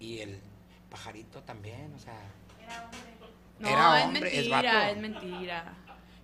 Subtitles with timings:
[0.00, 0.40] Y el
[0.90, 2.18] pajarito también, o sea.
[3.60, 4.86] No, Era es hombre, es mentira, vato.
[4.90, 5.74] es mentira.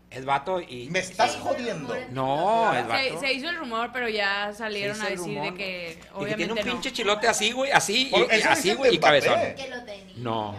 [0.08, 0.88] Es vato y.
[0.91, 1.94] Me estás jodiendo.
[2.10, 3.20] No, es Se, vato.
[3.20, 5.52] se hizo el rumor, pero ya Se salieron a el decir rumor.
[5.52, 6.72] de que Y que obviamente tiene un no.
[6.72, 9.38] pinche chilote así, güey, así, y, y así, güey, y cabezón.
[9.54, 10.14] Que lo tenía.
[10.16, 10.54] No.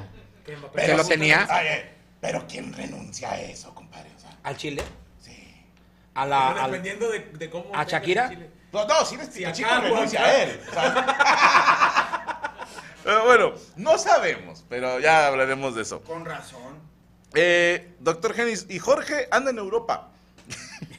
[0.46, 1.48] Pero que lo tenía
[2.22, 4.10] pero ¿quién renuncia a eso, compadre?
[4.16, 4.82] O sea, ¿Al chile?
[5.20, 5.54] sí.
[6.16, 6.50] A la.
[6.64, 7.66] al- Dependiendo de, de cómo.
[7.74, 8.26] ¿A Shakira?
[8.26, 8.50] el chile.
[8.74, 10.60] No, no, sí, Sí, chico acá, renuncia a él.
[10.68, 11.77] o sea.
[13.08, 16.02] pero bueno, no sabemos, pero ya hablaremos de eso.
[16.02, 16.76] Con razón.
[17.34, 20.10] Eh, doctor Genis, y Jorge anda en Europa.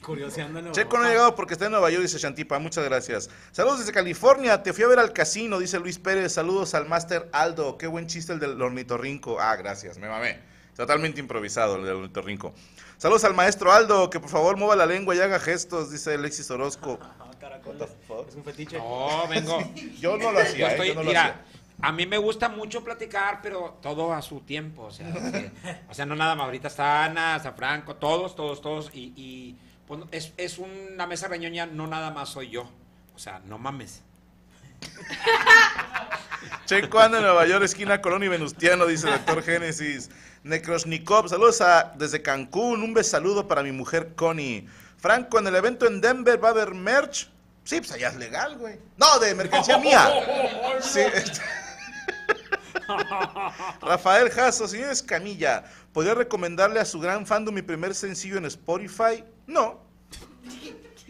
[0.01, 2.57] Curioseando en Checo no ha llegado porque está en Nueva York, dice Shantipa.
[2.57, 3.29] Muchas gracias.
[3.51, 4.63] Saludos desde California.
[4.63, 6.33] Te fui a ver al casino, dice Luis Pérez.
[6.33, 7.77] Saludos al Master Aldo.
[7.77, 9.39] Qué buen chiste el del ornitorrinco.
[9.39, 10.39] Ah, gracias, me mamé.
[10.75, 12.55] Totalmente improvisado el del ornitorrinco.
[12.97, 16.49] Saludos al maestro Aldo, que por favor mueva la lengua y haga gestos, dice Alexis
[16.49, 16.99] Orozco.
[17.19, 17.89] Ah, caracoles.
[18.27, 18.77] Es un fetiche.
[18.77, 19.59] No, vengo.
[20.01, 20.87] Yo no lo Yo hacía, ¿eh?
[20.87, 21.45] yo no lo mira, hacía.
[21.81, 24.83] A mí me gusta mucho platicar, pero todo a su tiempo.
[24.83, 25.51] O sea, que-
[25.89, 26.45] o sea no nada más.
[26.45, 28.89] Ahorita está Ana, está Franco, todos, todos, todos.
[28.93, 29.55] Y, y,
[29.87, 32.69] pues, es, es una mesa reñoña, no nada más soy yo.
[33.15, 34.01] O sea, no mames.
[36.65, 40.09] Checo anda en Nueva York, esquina Colón y Venustiano, dice Doctor Génesis.
[40.43, 42.81] Necrosnikov, saludos a, desde Cancún.
[42.83, 44.67] Un beso saludo para mi mujer Connie.
[44.97, 47.29] Franco, en el evento en Denver va a haber merch.
[47.63, 48.77] Sí, pues allá es legal, güey.
[48.97, 50.09] No, de mercancía mía.
[50.81, 51.41] Sí, este-
[53.81, 55.63] Rafael Jasso, señor Escamilla,
[55.93, 59.23] ¿podría recomendarle a su gran fandom mi primer sencillo en Spotify?
[59.47, 59.81] No.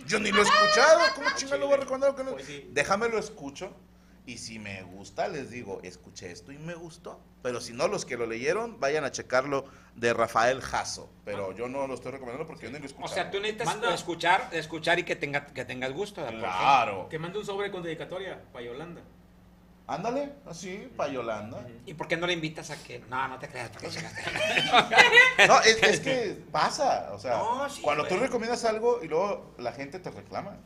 [0.06, 1.00] Yo ni lo he escuchado.
[1.16, 2.16] ¿Cómo chingado lo voy a recomendar?
[2.16, 2.32] que no?
[2.32, 2.68] Pues sí.
[2.72, 3.76] Déjame lo escucho.
[4.26, 7.20] Y si me gusta, les digo, escuché esto y me gustó.
[7.42, 9.66] Pero si no, los que lo leyeron, vayan a checarlo
[9.96, 11.10] de Rafael Jasso.
[11.26, 13.68] Pero yo no lo estoy recomendando porque yo ni lo he O sea, tú necesitas
[13.68, 13.94] Manda.
[13.94, 16.26] escuchar, escuchar y que, tenga, que tengas gusto.
[16.28, 17.08] Claro.
[17.10, 19.02] Que mande un sobre con dedicatoria para Yolanda.
[19.90, 21.66] Ándale, así, para Yolanda.
[21.88, 23.00] ¿Y por qué no le invitas a que.?
[23.10, 24.22] No, no te creas, porque chingaste.
[25.48, 27.10] No, es, es que pasa.
[27.12, 30.58] O sea, No, sí, cuando tú recomiendas algo y luego la gente te reclama.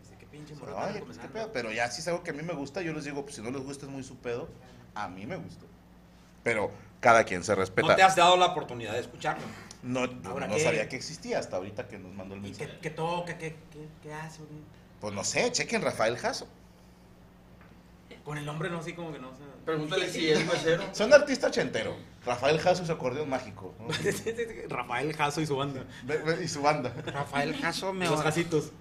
[0.00, 1.52] Dice, qué pinche Oye, morro pues, ¿qué pedo?
[1.52, 3.42] Pero ya si es algo que a mí me gusta, yo les digo, pues si
[3.42, 4.48] no les gusta es muy su pedo.
[4.94, 5.66] A mí me gustó.
[6.42, 6.70] Pero
[7.00, 7.86] cada quien se respeta.
[7.88, 9.44] No te has dado la oportunidad de escucharlo.
[9.82, 10.64] No, yo ¿Ahora no qué?
[10.64, 12.70] sabía que existía hasta ahorita que nos mandó el ¿Y mensaje.
[12.70, 13.36] qué, qué toca?
[13.36, 14.40] ¿Qué, qué, qué hace?
[15.00, 16.46] Pues no sé, chequen Rafael Jasso.
[18.24, 19.42] Con el nombre no, así como que no sé.
[19.64, 20.84] Pregúntale si es mesero.
[20.92, 21.96] Son artista ochentero.
[22.24, 23.74] Rafael Jasso y su acordeón mágico.
[23.78, 23.88] ¿no?
[24.68, 25.84] Rafael Jasso y su banda.
[26.42, 26.92] Y su banda.
[27.06, 28.72] Rafael Jasso me, Los jasitos.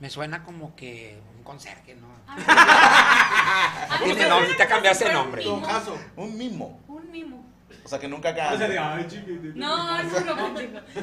[0.00, 2.08] me suena como que un conserje, ¿no?
[2.28, 5.44] Ah, pues, te cambiaste de un nombre.
[5.44, 5.56] mimo.
[5.56, 5.98] Don Jaso.
[6.16, 6.80] Un mimo.
[6.88, 7.46] Un mimo.
[7.84, 9.52] O sea que nunca O sea, de, ay, chiquitito.
[9.54, 10.36] No, no, no, no,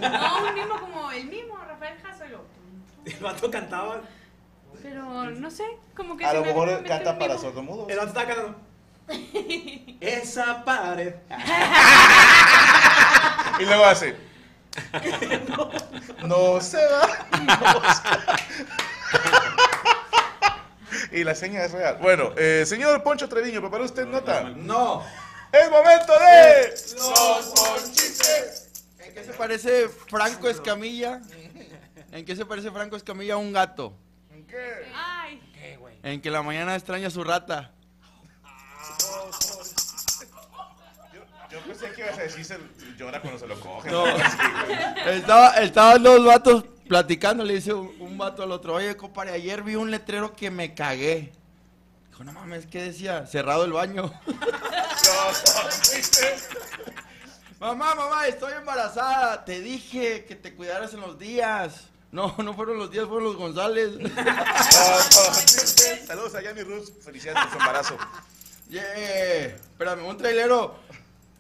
[0.10, 2.26] no, un mimo como el mimo, Rafael Jasso.
[2.30, 2.44] yo.
[3.06, 4.02] El vato cantaba.
[4.84, 5.64] Pero no sé,
[5.96, 7.90] como que A se lo me mejor canta para sordomudos.
[7.90, 8.56] El vato estaba cantando.
[10.02, 11.16] Esa pared.
[13.60, 14.16] Y luego hace.
[16.26, 17.08] No se va.
[17.32, 17.82] no
[21.12, 21.98] se- Y la seña es real.
[22.02, 24.42] Bueno, eh, señor Poncho Treviño, ¿preparó usted nota?
[24.56, 25.04] No.
[25.52, 28.70] Es momento de los bonchistes.
[29.00, 31.22] ¿En qué se parece Franco Escamilla?
[32.12, 33.94] ¿En qué se parece Franco Escamilla a un gato?
[34.54, 34.92] ¿En qué?
[34.96, 35.42] Ay.
[35.54, 35.96] ¿Qué, güey?
[36.04, 37.72] En que la mañana extraña a su rata.
[41.50, 42.58] Yo pensé que ibas a decir se
[42.98, 43.92] llora cuando se lo coge.
[43.92, 44.06] No.
[45.06, 49.64] Estaba, estaban dos vatos platicando, le dice un, un vato al otro, oye, compadre, ayer
[49.64, 51.34] vi un letrero que me cagué.
[52.10, 53.26] Dijo, no mames, ¿qué decía?
[53.26, 54.12] Cerrado el baño.
[54.28, 54.38] Los
[57.60, 59.46] mamá, mamá, estoy embarazada.
[59.46, 61.90] Te dije que te cuidaras en los días.
[62.14, 63.90] No, no fueron los días, fueron los González.
[66.06, 66.94] Saludos a Yanni Ruz.
[67.04, 67.98] Felicidades por su embarazo.
[68.70, 69.56] Yeah.
[69.56, 70.76] Espérame, un trailero.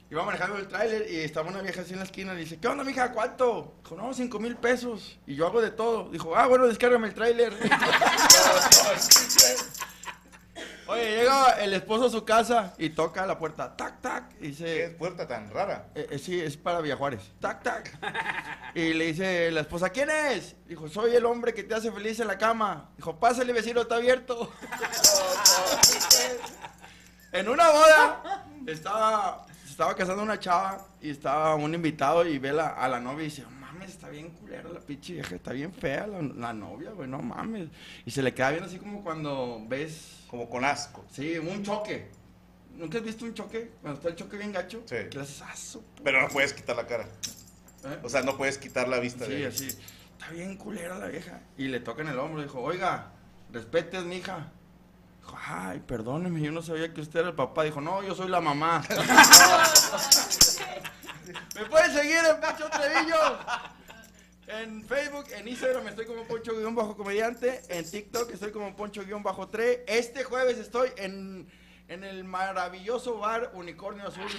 [0.09, 2.67] Iba manejando el trailer y estaba una vieja así en la esquina y dice, ¿qué
[2.67, 3.11] onda, mija?
[3.11, 3.75] ¿Cuánto?
[3.83, 5.19] Dijo, no, cinco mil pesos.
[5.27, 6.09] Y yo hago de todo.
[6.09, 7.53] Dijo, ah, bueno, descárgame el trailer.
[10.94, 13.75] Oye, llega el esposo a su casa y toca la puerta.
[13.75, 14.31] Tac, tac.
[14.36, 15.88] Y ¿Qué dice, puerta tan rara?
[15.95, 17.22] eh, eh, sí, es para Villajuárez.
[17.40, 17.98] Tac, tac.
[18.75, 20.56] Y le dice la esposa, ¿quién es?
[20.68, 22.90] Dijo, soy el hombre que te hace feliz en la cama.
[22.98, 24.51] Dijo, pásale, vecino, está abierto.
[27.31, 32.51] en una boda estaba, se estaba casando una chava y estaba un invitado y ve
[32.54, 33.62] la- a la novia y dice, "No mames,
[34.03, 37.69] está bien culera la pinche vieja, está bien fea la, la novia, güey, no mames.
[38.05, 41.05] Y se le queda bien así como cuando ves, Como con asco.
[41.09, 42.11] sí, un choque.
[42.75, 43.71] ¿Nunca has visto un choque?
[43.81, 44.95] Cuando está el choque bien gacho, Sí.
[45.09, 45.41] que le haces,
[45.77, 45.81] pu-".
[46.03, 47.05] Pero no puedes quitar la cara.
[47.85, 48.00] ¿Eh?
[48.03, 49.47] O sea, no puedes quitar la vista de Sí, ella.
[49.50, 49.67] así.
[50.19, 51.39] Está bien culera la vieja.
[51.57, 52.41] Y le toca en el hombro.
[52.41, 53.11] Dijo, oiga,
[53.53, 54.51] respetes, mija.
[55.21, 57.63] Dijo, ay, perdóneme, yo no sabía que usted era el papá.
[57.63, 58.83] Dijo, no, yo soy la mamá.
[61.56, 63.38] ¿Me pueden seguir en Poncho Trevillo?
[64.48, 67.62] En Facebook, en Instagram estoy como Poncho-comediante.
[67.69, 69.84] En TikTok estoy como Poncho-3.
[69.88, 71.50] Este jueves estoy en,
[71.88, 74.24] en el maravilloso bar Unicornio Azul.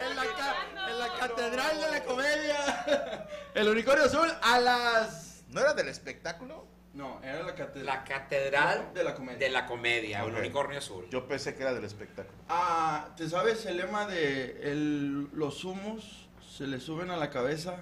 [0.00, 0.56] En, la ca-
[0.90, 3.26] en la Catedral de la Comedia.
[3.54, 5.42] El Unicornio Azul a las...
[5.48, 6.66] ¿No era del espectáculo?
[6.94, 7.84] No, era la Catedral.
[7.86, 9.38] La catedral De la comedia.
[9.38, 11.06] de la comedia, un unicornio azul.
[11.10, 12.36] Yo pensé que era del espectáculo.
[12.48, 16.27] Ah, ¿te sabes el lema de el- los humos
[16.58, 17.76] se le suben a la cabeza?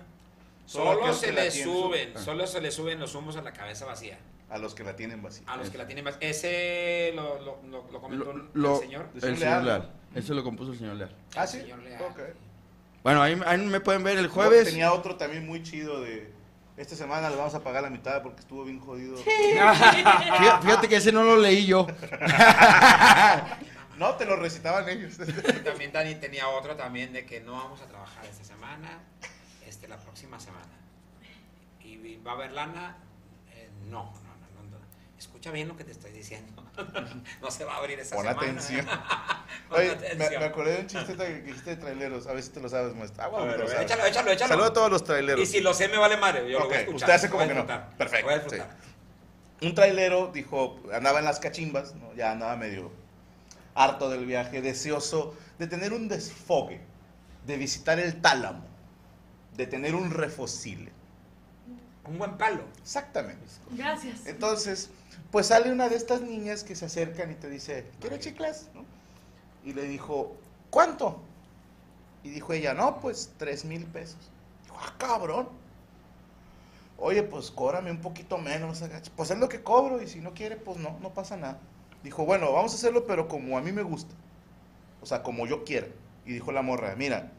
[0.66, 4.18] Solo se le suben, su- solo se le suben los humos a la cabeza vacía.
[4.50, 5.44] A los que la tienen vacía.
[5.46, 6.16] A los que la tienen más.
[6.20, 9.08] Ese lo, lo, lo, lo comentó Lo- el señor.
[9.14, 9.64] El El señor señor Leal.
[9.80, 9.90] Leal.
[10.14, 11.10] Eso lo compuso el señor Leal.
[11.36, 11.60] Ah, sí.
[11.60, 12.02] señor Leal.
[12.02, 12.20] Ok.
[13.02, 14.64] Bueno, ahí, ahí me pueden ver el jueves.
[14.68, 16.30] tenía otro también muy chido de.
[16.76, 19.16] Esta semana le vamos a pagar la mitad porque estuvo bien jodido.
[19.24, 21.86] Fíjate, fíjate que ese no lo leí yo.
[23.96, 25.14] No, te lo recitaban ellos.
[25.48, 29.00] Y también Dani tenía otro también de que no vamos a trabajar esta semana,
[29.66, 30.66] este, la próxima semana.
[31.82, 32.96] Y va a haber lana,
[33.52, 34.78] Eh, no, no, no, no, no.
[35.18, 36.62] Escucha bien lo que te estoy diciendo.
[37.40, 38.40] no se va a abrir esa Pon semana.
[38.42, 38.86] atención.
[39.68, 40.40] Pon Oye, me, atención.
[40.40, 42.26] me acordé de un chiste que dijiste de traileros.
[42.26, 43.22] A ver si te lo sabes, maestro.
[43.24, 43.82] Ah, bueno, ver, lo sabes.
[43.84, 44.48] échalo, échalo, échalo.
[44.48, 45.40] Saludos a todos los traileros.
[45.42, 46.50] Y si lo sé, me vale madre.
[46.50, 46.96] Yo lo voy a escuchar.
[46.96, 47.66] usted hace como que no.
[47.96, 48.76] Perfecto, voy a disfrutar.
[49.62, 52.12] Un trailero dijo, andaba en las cachimbas, ¿no?
[52.14, 52.92] ya andaba medio
[53.76, 56.80] harto del viaje, deseoso de tener un desfogue,
[57.46, 58.64] de visitar el tálamo,
[59.56, 60.90] de tener un refosile.
[62.08, 62.62] Un buen palo.
[62.80, 63.44] Exactamente.
[63.72, 64.26] Gracias.
[64.26, 64.90] Entonces,
[65.30, 68.68] pues sale una de estas niñas que se acercan y te dice, ¿quiere chiclas?
[68.74, 68.84] ¿No?
[69.64, 70.36] Y le dijo,
[70.70, 71.20] ¿cuánto?
[72.22, 74.18] Y dijo ella, no, pues tres mil pesos.
[74.64, 75.48] Dijo, ah, cabrón.
[76.98, 78.82] Oye, pues cóbrame un poquito menos.
[79.16, 81.58] Pues es lo que cobro y si no quiere, pues no, no pasa nada.
[82.06, 84.14] Dijo, bueno, vamos a hacerlo, pero como a mí me gusta.
[85.02, 85.88] O sea, como yo quiera.
[86.24, 87.32] Y dijo la morra, mira,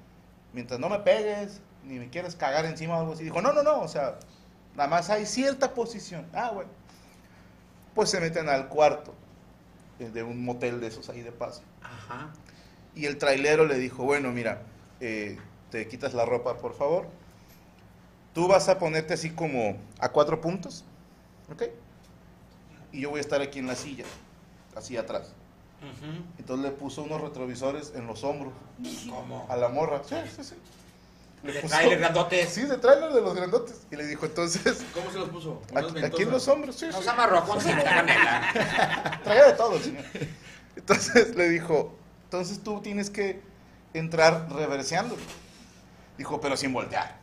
[0.51, 3.23] mientras no me pegues, ni me quieras cagar encima o algo así.
[3.23, 4.19] Dijo, no, no, no, o sea,
[4.75, 6.27] nada más hay cierta posición.
[6.33, 6.69] Ah, bueno.
[7.95, 9.15] Pues se meten al cuarto
[9.99, 11.61] eh, de un motel de esos ahí de paso.
[11.81, 12.33] Ajá.
[12.93, 14.63] Y el trailero le dijo, bueno, mira,
[14.99, 15.37] eh,
[15.71, 17.07] te quitas la ropa, por favor.
[18.33, 20.83] Tú vas a ponerte así como a cuatro puntos,
[21.49, 21.63] ¿ok?
[22.91, 24.03] Y yo voy a estar aquí en la silla,
[24.77, 25.33] así atrás.
[26.39, 28.51] Entonces le puso unos retrovisores en los hombros
[29.09, 29.45] ¿Cómo?
[29.49, 30.01] a la morra.
[30.07, 30.55] Sí, sí, sí.
[31.43, 32.49] Le De puso- trailer grandotes.
[32.49, 33.81] Sí, de trailer de los grandotes.
[33.91, 35.61] Y le dijo, entonces, ¿Cómo se los puso?
[35.75, 37.09] aquí, aquí en los hombros, sí, Nos sí.
[37.09, 37.59] amarró con.
[39.23, 40.03] Traía de todo señor.
[40.75, 43.41] Entonces le dijo, entonces tú tienes que
[43.93, 45.15] entrar reverseando.
[46.17, 47.17] Dijo, pero sin voltear.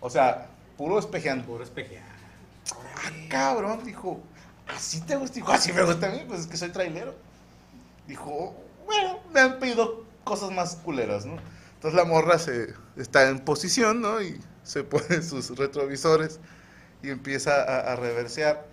[0.00, 1.44] O sea, puro espejeando.
[1.46, 2.02] Puro espejear.
[2.72, 4.20] Ah, cabrón, dijo,
[4.74, 5.34] ¿así te gusta?
[5.34, 7.14] Dijo, así me gusta a mí, pues es que soy trailero.
[8.06, 8.54] Dijo,
[8.86, 11.36] bueno, me han pedido cosas más culeras, ¿no?
[11.74, 14.20] Entonces la morra se está en posición, ¿no?
[14.20, 16.40] Y se pone sus retrovisores
[17.02, 18.66] y empieza a, a reversear.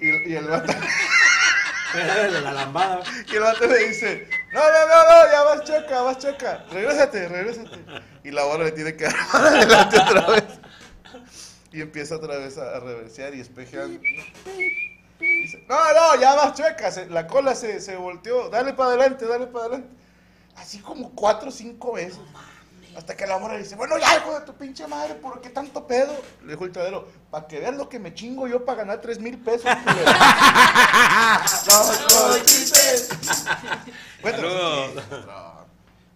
[0.00, 0.72] Y, y el vato...
[1.94, 3.02] La lambada.
[3.30, 6.64] Y el vato le dice, no, no, no, no, ya vas choca, vas choca.
[6.70, 7.78] Regrésate, regrésate.
[8.24, 10.44] Y la bola le tiene que dar para adelante otra vez.
[11.72, 13.98] Y empieza otra vez a, a reversear y espejeando.
[15.18, 16.90] Dice, no, no, ya vas chueca.
[16.90, 18.48] se- la cola se, se volteó.
[18.50, 19.88] Dale para adelante, dale para adelante.
[20.56, 22.20] Así como cuatro o cinco veces.
[22.94, 25.86] Hasta que la morra dice, bueno, ya, hijo de tu pinche madre, ¿por qué tanto
[25.86, 26.14] pedo?
[26.44, 29.18] Le dijo el tradero, para que veas lo que me chingo yo para ganar tres
[29.18, 29.64] mil pesos.
[29.80, 30.12] culero".
[34.42, 35.62] no, no, no.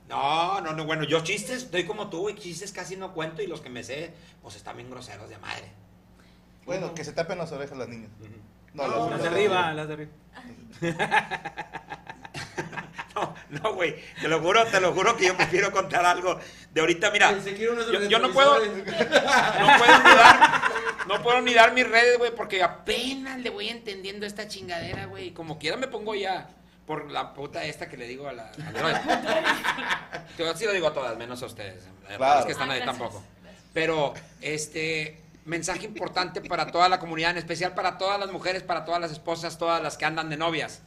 [0.09, 3.47] No, no, no, bueno, yo chistes, estoy como tú, güey, chistes casi no cuento y
[3.47, 5.71] los que me sé, pues están bien groseros de madre.
[6.65, 8.11] Bueno, que se tapen las orejas las niñas.
[8.75, 10.11] No, Las las de arriba, las de arriba.
[13.15, 16.39] No, no, güey, te lo juro, te lo juro que yo prefiero contar algo
[16.75, 20.63] de ahorita, mira, yo, yo no puedo, no puedo ni dar,
[21.09, 25.29] no puedo ni dar mis redes, güey, porque apenas le voy entendiendo esta chingadera, güey,
[25.29, 26.51] y como quiera me pongo ya
[26.87, 28.49] por la puta esta que le digo a la...
[28.51, 31.83] a la- yo sí lo digo a todas, menos a ustedes,
[32.17, 32.41] Claro.
[32.41, 32.99] es que están Ah, ahí gracias.
[32.99, 33.25] tampoco.
[33.73, 38.85] Pero, este, mensaje importante para toda la comunidad, en especial para todas las mujeres, para
[38.85, 40.81] todas las esposas, todas las que andan de novias.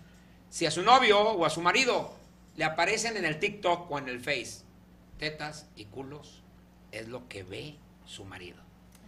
[0.49, 2.13] Si a su novio o a su marido
[2.55, 4.63] le aparecen en el TikTok o en el Face
[5.19, 6.41] tetas y culos,
[6.91, 7.75] es lo que ve
[8.05, 8.57] su marido.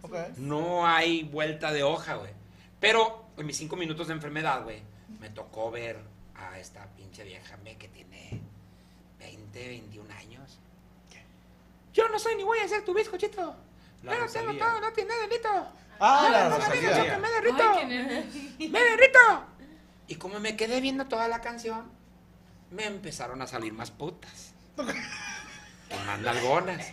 [0.02, 0.14] Ok.
[0.36, 2.32] No hay vuelta de hoja, güey.
[2.78, 4.82] Pero en mis cinco minutos de enfermedad, güey,
[5.20, 5.98] me tocó ver
[6.50, 8.40] a esta pinche vieja me que tiene
[9.18, 10.58] 20, 21 años.
[11.92, 13.54] Yo no soy ni voy a ser tu bizcochito.
[14.02, 15.48] La no tengo todo, no tiene delito.
[16.00, 18.70] Ah, la no me que me derrito.
[18.70, 19.46] ¡Me derrito!
[20.08, 21.90] Y como me quedé viendo toda la canción,
[22.70, 24.52] me empezaron a salir más putas.
[24.78, 26.92] Y más nalgonas.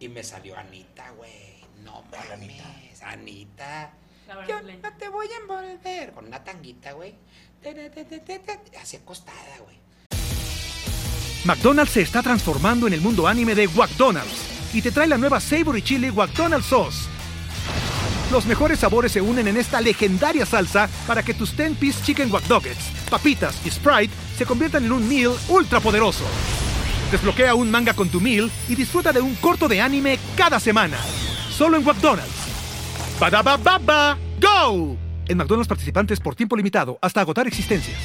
[0.00, 1.64] Y me salió Anita, güey.
[1.82, 3.66] No mames, Anita.
[3.66, 4.01] La
[4.48, 6.12] Yo no te voy a envolver.
[6.12, 7.14] Con una tanguita, güey.
[8.80, 9.76] Así acostada, güey.
[11.44, 15.40] McDonald's se está transformando en el mundo anime de McDonald's y te trae la nueva
[15.40, 17.08] Savory Chili McDonald's Sauce.
[18.30, 22.48] Los mejores sabores se unen en esta legendaria salsa para que tus 10-piece chicken wack
[22.48, 26.24] nuggets, papitas y Sprite se conviertan en un meal ultra poderoso.
[27.10, 30.96] Desbloquea un manga con tu meal y disfruta de un corto de anime cada semana.
[31.50, 32.41] Solo en McDonald's.
[33.22, 34.96] Badaba baba, go!
[35.28, 37.96] En McDonald's participantes por tiempo limitado hasta agotar existencias.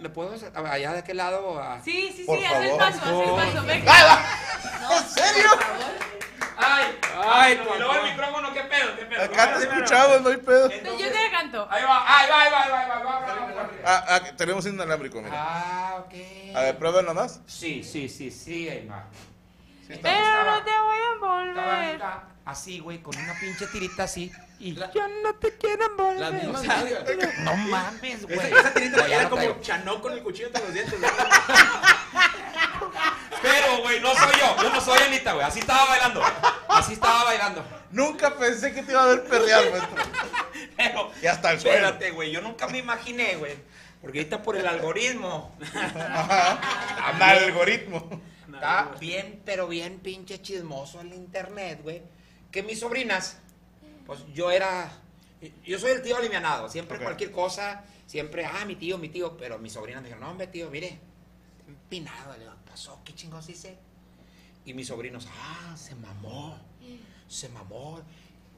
[0.00, 1.56] ¿Me puedo hacer allá de aquel lado?
[1.62, 1.80] A...
[1.80, 2.78] Sí, sí, Por sí, haz el favor.
[2.80, 3.66] paso, haz el paso.
[3.66, 3.84] Ven.
[3.86, 5.50] ¿En serio?
[6.56, 6.84] ¡Ay!
[7.24, 7.52] ¡Ay!
[7.62, 8.96] Y luego el micrófono, ¿qué pedo?
[8.98, 9.22] ¿Qué pedo?
[9.22, 10.68] Acá te escuchamos, no hay pedo.
[10.70, 11.68] Yo te canto.
[11.70, 13.80] Ahí va, ahí va, ahí va, ahí va, ahí va, ahí.
[13.84, 15.32] Ah, ah, tenemos un inalámbrico, mira.
[15.32, 16.56] Ah, ok.
[16.56, 17.40] A ver, prueba nomás.
[17.46, 19.06] Sí, sí, sí, sí, ahí va.
[19.88, 19.98] Sí.
[20.02, 21.68] Pero no te voy a Estaba envolver.
[22.02, 24.30] Anita así, güey, con una pinche tirita así.
[24.58, 26.20] Y yo no te quiero envolver.
[26.20, 26.64] Las mismas.
[27.40, 28.38] No mames, güey.
[28.38, 29.60] Esa, esa tirita era no como traigo.
[29.60, 30.94] chanó con el cuchillo entre los dientes.
[33.42, 34.62] Pero, güey, no soy yo.
[34.62, 35.46] Yo no soy Anita, güey.
[35.46, 36.22] Así estaba bailando.
[36.68, 37.64] Así estaba bailando.
[37.90, 39.96] Nunca pensé que te iba a ver perrear, maestro.
[40.76, 41.76] Pero, Y hasta el suelo.
[41.76, 42.30] espérate, güey.
[42.32, 43.56] Yo nunca me imaginé, güey.
[44.00, 45.56] Porque ahorita por el algoritmo.
[45.74, 46.58] Ajá.
[47.06, 48.20] Al algoritmo.
[48.58, 52.02] Está bien, pero bien pinche chismoso el internet, güey.
[52.50, 53.38] Que mis sobrinas,
[54.06, 54.90] pues yo era.
[55.64, 56.68] Yo soy el tío alivianado.
[56.68, 59.36] Siempre cualquier cosa, siempre, ah, mi tío, mi tío.
[59.36, 60.98] Pero mis sobrinas me dijeron, no, hombre, tío, mire,
[61.58, 62.32] está empinado.
[62.32, 63.76] Le digo, pasó, ¿qué chingos hice?
[64.64, 66.58] Y mis sobrinos, ah, se mamó.
[67.28, 68.02] Se mamó.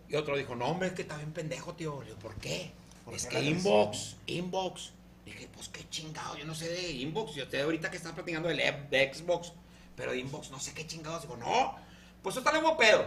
[0.08, 2.00] Y otro dijo, no, hombre, es que está bien pendejo, tío.
[2.00, 2.72] Le digo, ¿por qué?
[3.04, 4.92] ¿Por es que inbox, inbox.
[5.24, 7.34] Dije, pues qué chingado, yo no sé de inbox.
[7.34, 9.52] Yo te ahorita que estás platicando del de Xbox,
[9.96, 11.22] pero de inbox no sé qué chingados.
[11.22, 11.76] Digo, no,
[12.22, 13.06] pues eso está luego pedo.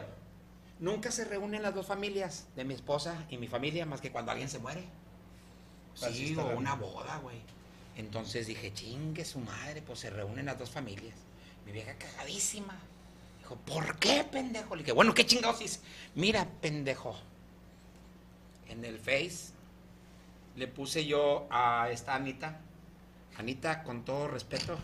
[0.80, 4.32] Nunca se reúnen las dos familias de mi esposa y mi familia más que cuando
[4.32, 4.84] alguien se muere.
[5.96, 7.38] Sí, o una boda, güey.
[7.96, 11.16] Entonces dije, chingue su madre, pues se reúnen las dos familias.
[11.66, 12.78] Mi vieja cagadísima.
[13.40, 14.76] Dijo, ¿por qué, pendejo?
[14.76, 15.80] Le dije, bueno, ¿qué chingados hice?
[16.16, 17.16] Mira, pendejo.
[18.68, 19.54] En el Face
[20.56, 22.60] le puse yo a esta Anita.
[23.38, 24.78] Anita, con todo respeto,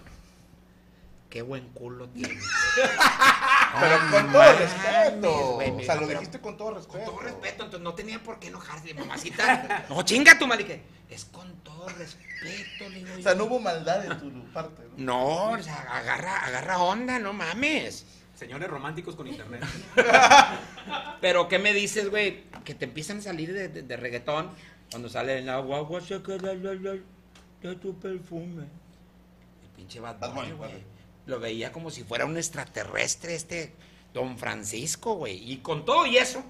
[1.30, 2.44] qué buen culo tienes.
[3.80, 5.52] Pero con todo mames, respeto.
[5.56, 7.06] güey, O sea, lo pero- dijiste con todo respeto.
[7.06, 9.86] Con todo respeto, entonces no tenía por qué enojarse, mamacita.
[9.90, 10.82] No, chinga tu madre.
[11.10, 13.38] Es con todo respeto, le digo O sea, yo.
[13.38, 15.04] no hubo maldad en tu parte, ¿no?
[15.06, 18.06] No, o sea, agarra, agarra onda, no mames.
[18.36, 19.64] Señores románticos con internet.
[21.22, 22.44] Pero, ¿qué me dices, güey?
[22.64, 24.50] Que te empiezan a salir de, de- de reggaetón
[24.90, 26.92] cuando sale el agua, agua se queda la, la,
[27.62, 28.64] de tu perfume.
[28.64, 30.72] El pinche Bad Bunny, güey.
[31.30, 33.72] Lo veía como si fuera un extraterrestre este
[34.16, 35.52] Don Francisco, güey.
[35.52, 36.44] Y con todo y eso,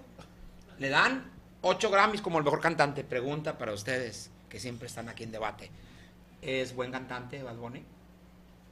[0.78, 1.30] le dan
[1.62, 3.04] 8 Grammys como el mejor cantante.
[3.04, 5.70] Pregunta para ustedes, que siempre están aquí en debate.
[6.42, 7.84] ¿Es buen cantante Bad Bunny?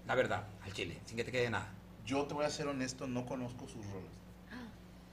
[0.07, 1.67] La verdad, al chile, sin que te quede nada.
[2.05, 4.11] Yo te voy a ser honesto, no conozco sus roles.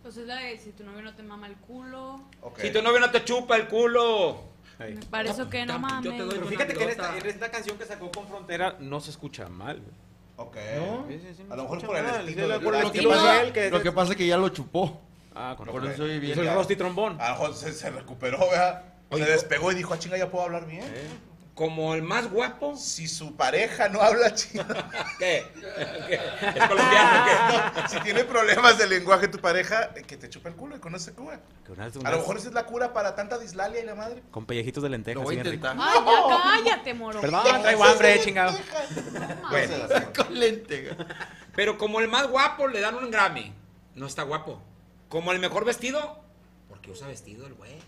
[0.00, 2.20] Pues es la de si tu novio no te mama el culo.
[2.42, 2.60] Ok.
[2.60, 4.44] Si tu novio no te chupa el culo.
[4.78, 5.00] Ahí.
[5.10, 6.04] Para eso que no mames.
[6.04, 8.76] Yo te doy Pero fíjate que en esta, en esta canción que sacó con Frontera
[8.78, 10.04] no se escucha mal, güey.
[10.36, 10.56] Ok.
[10.76, 12.28] No, sí, sí, sí, A lo mejor se por el mal.
[12.28, 14.16] estilo de- por el Lo que estilo pasa- de él, que Lo que pasa es
[14.18, 15.00] que ya lo chupó.
[15.34, 15.90] Ah, con razón.
[15.90, 16.24] eso bien.
[16.24, 17.20] Hizo el rosti trombón.
[17.20, 18.82] A lo mejor se, se recuperó, ¿verdad?
[19.12, 20.84] Se despegó y dijo, ah, chinga, ya puedo hablar bien.
[21.54, 22.76] Como el más guapo.
[22.76, 24.64] Si su pareja no habla chino,
[25.20, 25.46] ¿Qué?
[26.08, 26.14] ¿Qué?
[26.14, 27.73] ¿Es colombiano?
[27.75, 27.88] ¿qué?
[27.88, 31.04] si tiene problemas de lenguaje tu pareja, que te chupa el culo y con eso
[31.04, 31.40] se cura.
[32.04, 34.23] A lo mejor esa es la cura para tanta dislalia y la madre.
[34.32, 35.18] Con pellejitos de lentejas.
[35.20, 35.76] Lo voy a intentar.
[35.78, 37.20] Ay, ya cállate, moro.
[37.20, 38.58] Perdón, traigo hambre, chingado.
[39.49, 39.75] Bueno,
[40.16, 40.96] Con lente.
[41.54, 43.54] pero como el más guapo le dan un Grammy.
[43.94, 44.61] No está guapo.
[45.08, 46.18] Como el mejor vestido.
[46.68, 47.78] Porque usa vestido el güey.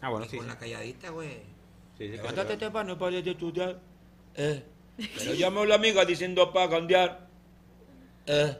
[0.00, 0.36] Ah, bueno, Y sí.
[0.38, 0.52] con sí.
[0.52, 1.53] la calladita, güey.
[1.98, 3.78] Sí, sí, Levántate temprano para ir a estudiar.
[4.34, 4.62] Eh.
[5.18, 7.26] Pero llamó la amiga diciendo para cambiar.
[8.26, 8.56] Eh.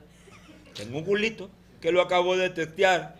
[0.74, 1.50] Tengo un culito
[1.80, 3.16] que lo acabo de testear.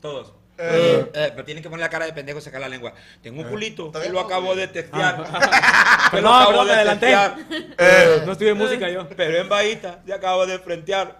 [0.00, 0.34] Todos.
[0.62, 1.10] Eh.
[1.14, 2.92] Eh, pero tienen que poner la cara de pendejo y sacar la lengua.
[3.22, 5.16] Tengo un culito que lo no, acabo de testear.
[6.10, 7.06] que Perdón, lo acabo perdón, me de adelanté.
[7.06, 7.36] testear.
[7.78, 8.22] Eh.
[8.26, 9.08] No estudié música yo.
[9.08, 11.18] Pero en bajita se acaba de frentear.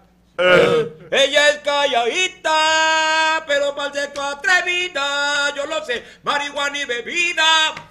[1.11, 5.53] Ella es calladita, pero para sexo atrevida.
[5.55, 7.90] Yo lo sé, marihuana y bebida.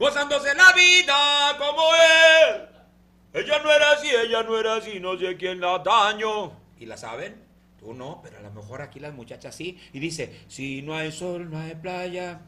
[0.00, 2.68] Gozándose la vida como él.
[3.34, 6.52] Ella no era así, ella no era así, no sé quién la daño.
[6.78, 7.44] ¿Y la saben?
[7.78, 9.78] Tú no, pero a lo mejor aquí las muchachas sí.
[9.92, 12.40] Y dice, si no hay sol, no hay playa.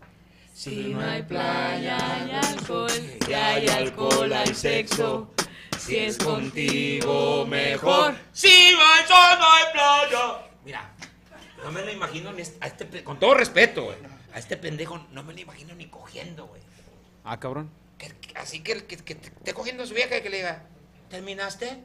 [0.54, 2.90] Si no hay playa, hay alcohol.
[3.26, 5.30] Si hay alcohol, hay sexo.
[5.78, 8.14] Si es contigo, mejor.
[8.32, 10.46] Si no hay sol, no hay playa.
[10.64, 10.90] Mira,
[11.62, 13.98] no me lo imagino ni a este, con todo respeto, güey.
[14.32, 16.62] A este pendejo no me lo imagino ni cogiendo, güey.
[17.24, 17.70] Ah, cabrón.
[17.98, 20.38] Que- que- así que, que, que te esté cogiendo a su vieja y que le
[20.38, 20.62] diga,
[21.08, 21.78] ¿terminaste?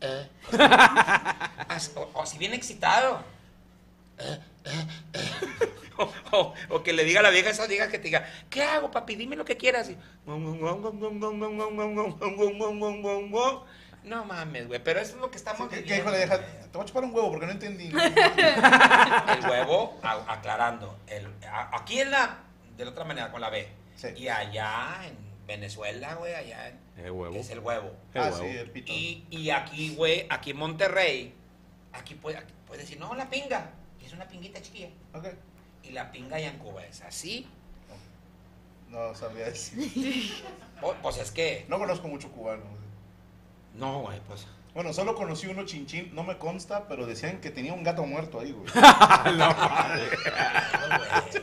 [0.00, 0.28] Eh.
[1.68, 3.20] As- o, o si viene excitado.
[4.18, 5.30] Eh, eh, eh.
[5.98, 8.62] O, o- o que le diga a la vieja esa vieja que te diga, ¿qué
[8.62, 9.16] hago, papi?
[9.16, 9.88] Dime lo que quieras.
[9.88, 9.96] Y-
[14.04, 16.36] No mames, güey, pero eso es lo que estamos ¿Qué, la vieja?
[16.36, 16.50] güey.
[16.60, 17.86] Te voy a chupar un huevo porque no entendí.
[17.88, 22.40] El huevo, a- aclarando, el, a- aquí en la,
[22.76, 23.66] de la otra manera, con la B.
[23.96, 24.08] Sí.
[24.16, 27.32] Y allá en Venezuela, güey, allá en, El huevo.
[27.34, 27.90] que es el huevo.
[28.14, 28.38] El ah, huevo.
[28.38, 28.92] sí, el pito.
[28.92, 31.34] Y, y aquí, güey, aquí en Monterrey,
[31.92, 33.70] aquí puede, aquí puede decir, no, la pinga.
[34.00, 34.90] Y es una pinguita chiquilla.
[35.14, 35.26] Ok.
[35.82, 37.46] Y la pinga allá en Cuba es así.
[38.88, 40.32] No sabría decir.
[40.82, 42.62] O- Pues es que, No conozco mucho cubano.
[42.62, 42.76] güey.
[43.74, 44.46] no, güey, pues.
[44.74, 48.40] Bueno, solo conocí uno chinchín, no me consta, pero decían que tenía un gato muerto
[48.40, 48.66] ahí, güey.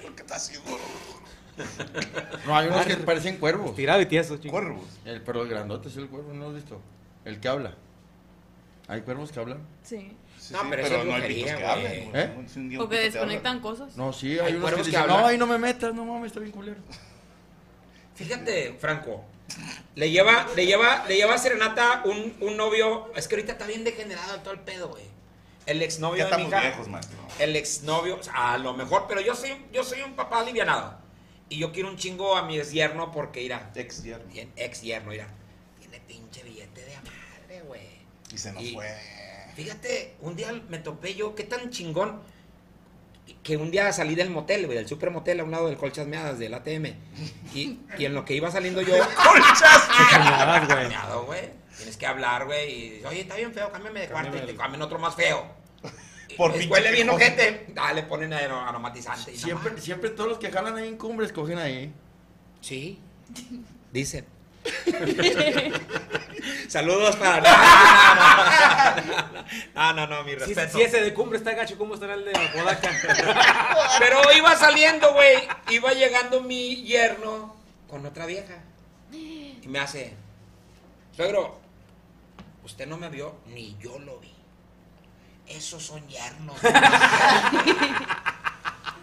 [0.01, 0.77] ¿Por qué está así, güey?
[2.45, 3.75] No, hay unos que parecen cuervos.
[3.75, 4.51] Tirado y tieso, chico.
[4.51, 4.85] Cuervos.
[5.05, 6.81] El, pero el grandote es el cuervo, ¿no lo has visto?
[7.25, 7.73] El que habla.
[8.87, 9.59] ¿Hay cuervos que hablan?
[9.83, 10.17] Sí.
[10.39, 12.11] Sí, No, sí, pero eso es no hay pitos que hablen.
[12.13, 12.45] ¿Eh?
[12.47, 13.95] Si O que desconectan cosas.
[13.95, 15.21] No, sí, Hay hay, unos que cuervos que dicen, hablan.
[15.21, 16.81] no, ahí no me metas, no mames, está bien culero.
[18.15, 19.23] Fíjate, Franco.
[19.95, 23.11] Le lleva, le lleva, le lleva a Serenata un, un novio.
[23.15, 25.03] Es que ahorita está bien degenerado todo el pedo, güey.
[25.65, 26.61] El exnovio Ya de mi estamos hija.
[26.69, 27.17] viejos, maestro.
[27.39, 30.97] El exnovio, o sea, a lo mejor, pero yo soy, yo soy un papá alivianado.
[31.53, 34.25] Y yo quiero un chingo a mi ex yerno porque, mira, Ex yerno.
[34.33, 35.27] bien, ex yerno, mira,
[35.79, 37.87] tiene pinche billete de madre, güey.
[38.33, 38.89] Y se nos Y- fue.
[39.55, 42.19] Fíjate, un día me topé yo, qué tan chingón,
[43.43, 46.07] que un día salí del motel, güey, del super motel a un lado del Colchas
[46.07, 46.87] Meadas, del ATM.
[47.53, 48.95] Y, y en lo que iba saliendo yo...
[49.15, 49.89] ¡Colchas!
[50.89, 51.51] Meado, güey.
[51.77, 52.71] Tienes que hablar, güey.
[52.99, 55.45] Y, oye, está bien feo, cámbiame de cuarto y te cambian otro más feo.
[56.37, 57.67] Por huele bien ojete.
[57.77, 59.35] Ah, le ponen aero- aromatizante.
[59.35, 61.91] Siempre, siempre todos los que jalan ahí en cumbres cogen ahí.
[62.61, 62.99] Sí.
[63.91, 64.25] Dicen.
[66.67, 67.41] Saludos para.
[69.75, 70.77] No, no, no, no, mi Si, respeto.
[70.77, 72.89] si ese de cumbre está gacho, ¿cómo estará el de Apodaca?
[73.99, 75.39] Pero iba saliendo, güey.
[75.69, 77.55] Iba llegando mi yerno
[77.89, 78.55] con otra vieja.
[79.11, 80.13] Y me hace.
[81.15, 81.59] Suegro,
[82.63, 84.33] usted no me vio, ni yo lo vi.
[85.47, 86.57] Esos son yernos.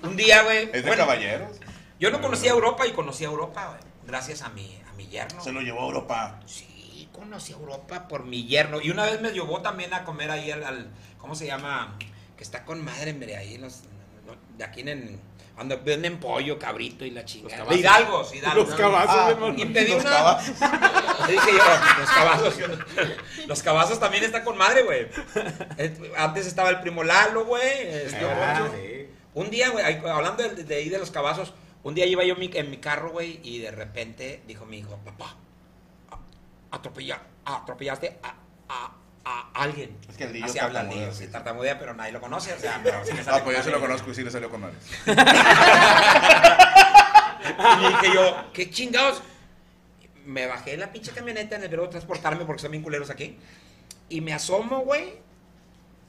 [0.02, 0.64] Un día, güey.
[0.64, 1.58] Es de bueno, caballeros.
[1.98, 3.80] yo no conocía Europa y conocí a Europa, güey.
[4.06, 5.42] Gracias a mi, a mi yerno.
[5.42, 6.40] Se lo llevó a Europa.
[6.46, 8.80] Sí, conocí a Europa por mi yerno.
[8.80, 11.96] Y una vez me llevó también a comer ahí al, ¿cómo se llama?
[12.36, 13.82] Que está con madre, hombre, ahí los,
[14.56, 15.20] de aquí en,
[15.84, 17.56] venden pollo, cabrito y la chingada.
[17.58, 17.74] cabazos.
[17.74, 18.68] De Hidalgos, Hidalgos.
[18.68, 19.54] Los cabazos, Ah, hermano.
[19.58, 20.10] Y pedí Los una...
[20.10, 20.54] cabazos.
[21.26, 22.54] Le dije yo, los cabazos.
[23.46, 25.08] Los cabazos también están con madre, güey.
[26.16, 27.62] Antes estaba el primo Lalo, güey.
[27.88, 29.06] este, Ah, sí.
[29.34, 32.40] Un día, güey, hablando de, de ahí de los cabazos, un día iba yo en
[32.40, 35.36] mi, en mi carro, güey, y de repente dijo mi hijo, papá,
[36.70, 38.34] atropella, atropellaste a,
[38.68, 38.92] a-
[39.24, 39.96] a alguien.
[40.08, 41.24] Es que el niño Así habla tartamudea, sí.
[41.26, 43.62] sí, tartamudea, pero nadie lo conoce, o sea, pero sí me sale Ah, pues yo
[43.62, 43.88] con sí lo madre.
[43.88, 44.76] conozco y sí le salió con madre.
[47.42, 49.22] Y dije yo, ¿qué chingados?
[50.24, 53.36] Me bajé la pinche camioneta en el verbo de transportarme porque son bien culeros aquí.
[54.08, 55.14] Y me asomo, güey.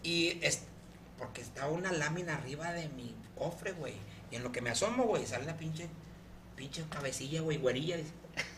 [0.04, 0.63] Y es
[1.17, 3.93] porque está una lámina arriba de mi cofre, güey.
[4.30, 5.88] Y en lo que me asomo, güey, sale la pinche,
[6.56, 7.97] pinche cabecilla, güey, güerilla.
[7.97, 8.12] Dice,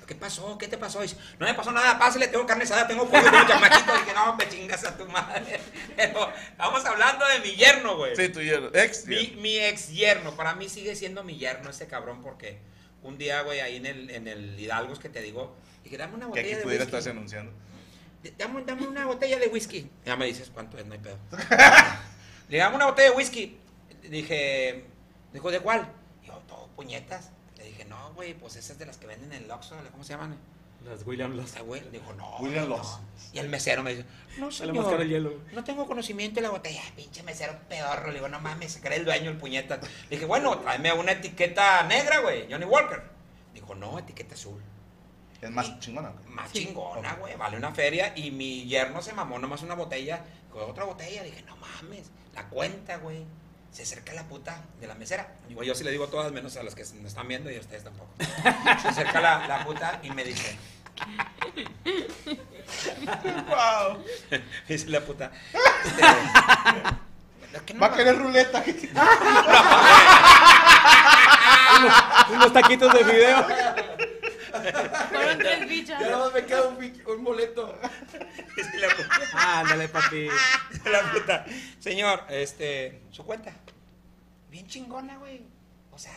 [0.07, 0.57] ¿qué pasó?
[0.57, 1.01] ¿Qué te pasó?
[1.01, 3.93] Dice, no me pasó nada, pásale, tengo carne asada, tengo pollo, tengo chamaquito.
[3.93, 5.59] Dije, no, me chingas a tu madre.
[5.95, 8.15] Pero estamos hablando de mi yerno, güey.
[8.15, 8.69] Sí, tu yerno.
[8.73, 9.05] Ex.
[9.07, 12.59] Mi, mi ex yerno, para mí sigue siendo mi yerno ese cabrón porque
[13.01, 16.25] un día, güey, ahí en el, en el Hidalgos que te digo, dije, dame una
[16.25, 16.95] Que botella aquí de pudiera whisky.
[16.95, 17.51] estarse anunciando.
[18.38, 19.89] Dame, dame una botella de whisky.
[20.05, 21.17] Ya me dices cuánto es, no hay pedo.
[22.49, 23.57] Le dame una botella de whisky.
[24.03, 24.86] Dije,
[25.33, 25.91] dijo, ¿de cuál?
[26.21, 27.31] Dijo, todo puñetas.
[27.63, 30.13] Le dije, no, güey, pues esas de las que venden en el Oxxo, ¿cómo se
[30.13, 30.38] llaman?
[30.84, 31.54] Las William Loss.
[31.58, 32.38] Ah, güey, dijo, no.
[32.39, 32.76] William no.
[32.76, 32.99] Loss.
[33.32, 34.06] Y el mesero me dice,
[34.38, 35.39] no, señor, el hielo.
[35.54, 36.82] no tengo conocimiento de la botella.
[36.84, 38.08] Ay, Pinche mesero pedorro.
[38.08, 39.78] Le digo, no mames, se cree el dueño el puñeta.
[39.78, 43.02] Le dije, bueno, tráeme una etiqueta negra, güey, Johnny Walker.
[43.54, 44.62] Dijo, no, etiqueta azul.
[45.41, 46.12] Es más chingona.
[46.28, 48.12] Más chingona, güey, vale una feria.
[48.17, 50.26] Y mi yerno se mamó nomás una botella.
[50.47, 51.23] Dijo, otra botella.
[51.23, 53.26] Dije, no mames, la cuenta, güey.
[53.73, 55.27] Se acerca la puta de la mesera.
[55.49, 57.59] Digo, yo sí le digo todas menos a las que me están viendo y a
[57.59, 58.13] ustedes tampoco.
[58.81, 60.55] Se acerca la, la puta y me dice,
[63.47, 64.03] ¡Wow!
[64.67, 65.31] dice la puta.
[65.86, 66.01] este,
[67.57, 68.63] "Es que no Va a querer ruleta.
[72.31, 73.45] Unos taquitos de video.
[75.09, 75.99] Fueron tres bichas.
[75.99, 77.75] Ya nada más me queda un, un boleto.
[78.55, 79.09] dice la puta.
[79.59, 80.29] Ándale, papi.
[80.86, 81.45] la puta.
[81.79, 83.51] Señor, este, su cuenta.
[84.53, 85.41] Bien chingona, güey.
[85.91, 86.13] O sea,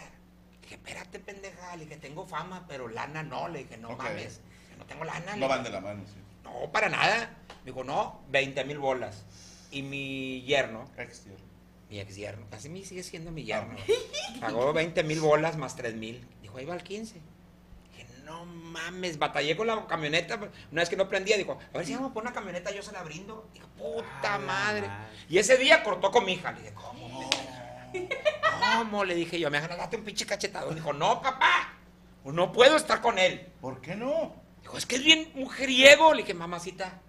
[0.61, 1.75] dije, espérate, pendeja.
[1.77, 3.49] Le dije, tengo fama, pero lana no.
[3.49, 4.03] Le dije, no Ok.
[4.03, 4.41] mames.
[4.77, 5.37] No tengo lana.
[5.37, 6.21] No van de la mano, sí.
[6.45, 7.31] No, para nada.
[7.65, 9.25] Me dijo, no, 20 mil bolas.
[9.71, 11.45] Y mi yerno, Ex yerno.
[11.89, 13.75] mi ex yerno, casi me sigue siendo mi yerno.
[14.39, 16.23] Pagó 20 mil bolas más 3 mil.
[16.43, 17.15] Dijo, ahí va el 15.
[17.93, 20.37] Dije, no mames, batallé con la camioneta.
[20.71, 22.83] Una vez que no prendía, dijo, a ver si vamos a poner una camioneta, yo
[22.83, 23.49] se la brindo.
[23.55, 24.89] Dijo, puta madre.
[24.89, 25.09] madre.
[25.31, 26.53] Y ese día cortó con mi hija.
[26.53, 27.31] Le dije, ¿cómo?
[28.77, 29.05] ¿Cómo?
[29.05, 30.75] Le dije yo, me dejan date un pinche cachetadón.
[30.75, 31.77] Dijo, no, papá,
[32.33, 33.47] no puedo estar con él.
[33.61, 34.35] ¿Por qué no?
[34.63, 36.13] Dijo, es que es bien mujeriego.
[36.13, 37.01] Le dije, mamacita,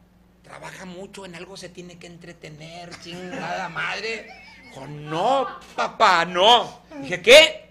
[0.43, 4.27] trabaja mucho, en algo se tiene que entretener, chingada madre.
[4.63, 6.81] Dijo, no, papá, no.
[7.01, 7.69] Dije, ¿qué?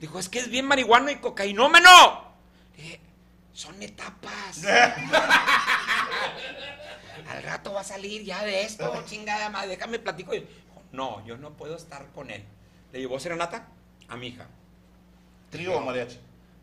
[0.00, 2.34] Dijo, es que es bien marihuano y cocainómeno.
[2.76, 3.00] Dije,
[3.52, 4.64] son etapas.
[7.28, 10.32] Al rato va a salir ya de esto, chingada madre, déjame platico.
[10.96, 12.42] No, yo no puedo estar con él.
[12.92, 13.68] Le llevó serenata
[14.08, 14.46] a mi hija.
[15.50, 16.18] ¿Trío o mariachi?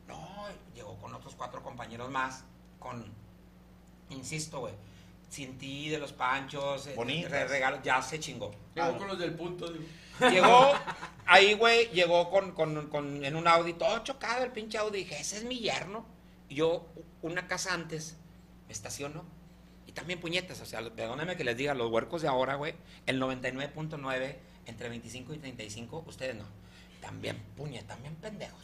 [0.07, 0.27] No,
[0.73, 2.43] llegó con otros cuatro compañeros más,
[2.79, 3.05] con,
[4.09, 4.73] insisto, güey,
[5.29, 7.31] sin ti, de los panchos, eh, Bonitas.
[7.31, 8.51] re- regalos, ya se chingó.
[8.75, 9.67] Llegó con los del punto.
[9.71, 9.85] digo.
[10.29, 10.71] Llegó,
[11.25, 15.19] ahí, güey, llegó con, con- con- en un Audi, todo chocado el pinche Audi, dije,
[15.19, 16.05] ese es mi yerno.
[16.49, 16.85] Y yo,
[17.21, 18.17] una casa antes,
[18.67, 19.23] me estaciono,
[19.93, 22.73] también puñetas, o sea, perdónenme que les diga, los huercos de ahora, güey,
[23.05, 26.45] el 99.9, entre 25 y 35, ustedes no.
[27.01, 28.61] También puñetas, también pendejos.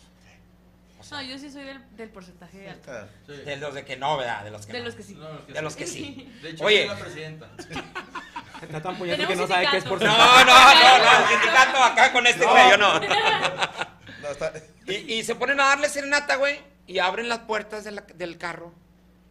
[0.99, 2.91] O sea, No, yo sí soy del, del porcentaje alto.
[3.25, 3.33] Sí.
[3.33, 4.43] de los de que no, ¿verdad?
[4.43, 4.85] De los que De no.
[4.85, 5.13] los que sí.
[5.15, 6.33] No, los que De los que sí.
[6.41, 6.87] De hecho, Oye.
[6.87, 7.49] soy la presidenta.
[8.61, 10.19] Está tan puñeto que no sabe qué es porcentaje.
[10.19, 12.99] No, no, no, no, el sindicato acá con este güey, yo no.
[12.99, 14.51] No, está...
[14.85, 18.37] Y, y se ponen a darle serenata, güey, y abren las puertas de la- del
[18.37, 18.73] carro,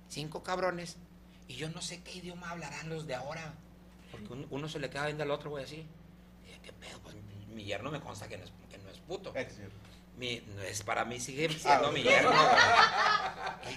[0.08, 0.96] cinco cabrones,
[1.48, 3.54] y yo no sé qué idioma hablarán los de ahora,
[4.12, 5.84] porque un- uno se le queda viendo al otro, güey, así.
[6.44, 7.00] Y dije, ¿qué pedo?
[7.00, 9.32] Pues mi, mi yerno me consta que no es, que no es puto.
[10.16, 12.06] Mi, no es, para mí sigue siendo Ah, mi ok.
[12.06, 12.32] yerno.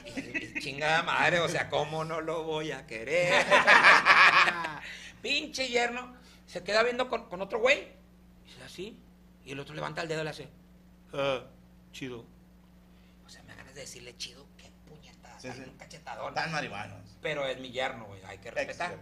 [0.05, 3.45] Y, y- y chingada madre, o sea, ¿cómo no lo voy a querer?
[5.21, 6.15] Pinche yerno.
[6.47, 7.87] Se queda viendo con, con otro güey.
[8.45, 8.99] Y dice así.
[9.45, 10.49] Y el otro levanta el dedo y le hace.
[11.13, 11.43] "Ah,
[11.91, 12.25] chido.
[13.25, 15.61] O sea, me da ganas de decirle chido, qué puñetada, Sí, sí.
[15.67, 16.33] un cachetadón.
[16.33, 17.17] Tan marihuanos.
[17.21, 18.97] Pero es mi yerno, güey, hay que respetar.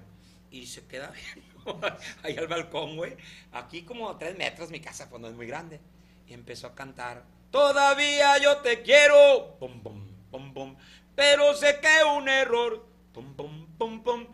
[0.51, 1.79] Y se queda viendo
[2.23, 3.15] ahí al balcón, güey.
[3.51, 5.79] Aquí como a tres metros mi casa, pues no es muy grande.
[6.27, 10.75] Y empezó a cantar, todavía yo te quiero, pum, pum, pum, pum.
[11.15, 14.27] Pero sé que un error, pum, pum, pum, pum.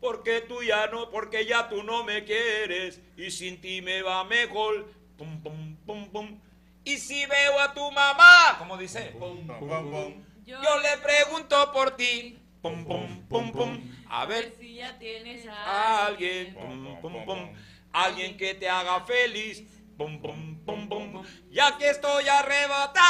[0.00, 3.00] Porque tú ya no, porque ya tú no me quieres.
[3.16, 6.40] Y sin ti me va mejor, pum, pum, pum, pum.
[6.84, 10.24] Y si veo a tu mamá, como dice, Pum, pum, pum.
[10.44, 13.94] Yo, yo le pregunto por ti, pum, pum, pum, pum.
[14.08, 17.52] A ver, si ya tienes a alguien, pum, pum, pum,
[17.92, 19.62] alguien que te haga feliz,
[19.96, 21.22] Bum, bum, bum, bum.
[21.50, 23.02] Y aquí estoy arrebatado.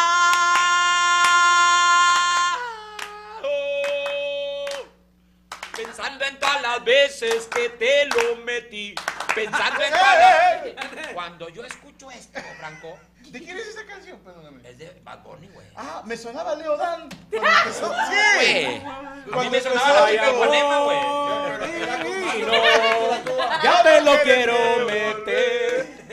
[5.75, 8.95] Pensando en todas las veces que te lo metí.
[9.35, 11.13] Pensando en todas las...
[11.15, 12.99] Cuando yo escucho esto, Franco,
[13.33, 14.18] ¿De quién es esa canción?
[14.18, 14.68] Perdóname.
[14.68, 15.66] es de Bad Bunny, güey.
[15.75, 17.09] Ah, me sonaba Leo Dan.
[17.31, 17.95] cuando empezó.
[17.95, 18.14] Sí.
[18.37, 18.77] Güey.
[18.85, 20.31] A mí Cuando me sonaba la
[20.83, 21.01] güey.
[23.62, 26.07] Ya te lo quiero meter.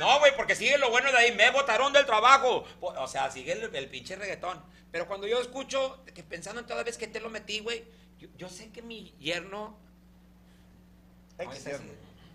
[0.00, 1.32] No, güey, porque sigue lo bueno de ahí.
[1.36, 2.64] Me botaron del trabajo.
[2.80, 4.60] O sea, sigue el, el pinche reggaetón.
[4.90, 7.84] Pero cuando yo escucho, que pensando en toda vez que te lo metí, güey,
[8.18, 9.78] yo, yo sé que mi yerno.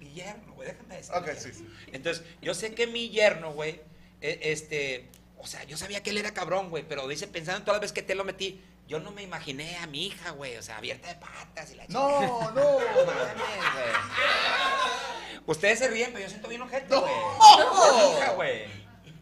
[0.03, 1.13] Mi yerno, güey, déjame decir.
[1.37, 1.67] Sí, sí.
[1.91, 3.81] Entonces, yo sé que mi yerno, güey,
[4.21, 5.09] e- este.
[5.37, 7.81] O sea, yo sabía que él era cabrón, güey, pero dice, pensando en todas las
[7.81, 10.77] veces que te lo metí, yo no me imaginé a mi hija, güey, o sea,
[10.77, 12.19] abierta de patas y la No,
[12.51, 12.51] no.
[12.53, 15.43] no mames, güey.
[15.45, 17.11] Ustedes se ríen, pero yo siento bien ojete, güey.
[17.11, 18.63] Es mi hija, güey.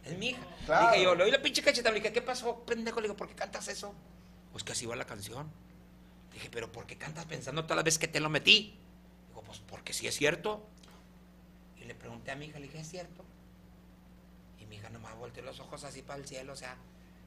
[0.05, 0.41] Es mi hija.
[0.65, 0.91] Claro.
[0.91, 2.99] Dije yo, le doy la pinche cacheta, le dije, ¿qué pasó, pendejo?
[3.01, 3.95] Le digo, ¿por qué cantas eso?
[4.51, 5.51] Pues que así va la canción.
[6.33, 8.77] Dije, ¿pero por qué cantas pensando todas las veces que te lo metí?
[9.51, 10.65] Pues porque sí es cierto.
[11.75, 13.25] Y le pregunté a mi hija, le dije, ¿es cierto?
[14.57, 16.77] Y mi hija nomás volteó los ojos así para el cielo, o sea,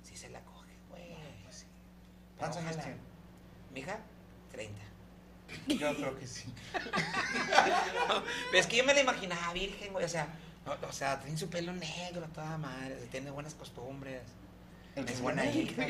[0.02, 1.14] sí se la coge, güey.
[1.50, 1.66] sí.
[1.66, 2.96] Pero ¿Cuántos años tiene?
[3.74, 4.00] Mi hija,
[4.52, 4.80] 30.
[5.68, 6.50] Yo creo que sí.
[6.72, 10.06] Pero es que yo me la imaginaba virgen, güey.
[10.06, 10.26] O sea,
[10.64, 13.06] no, o sea, tiene su pelo negro, toda madre.
[13.10, 14.22] Tiene buenas costumbres.
[14.96, 15.86] El Es buena hija.